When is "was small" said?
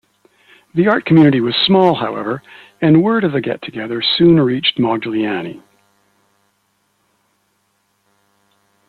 1.41-1.93